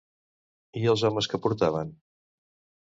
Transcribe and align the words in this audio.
I 0.81 0.87
els 0.93 1.05
homes 1.11 1.31
que 1.35 1.41
portaven? 1.47 1.95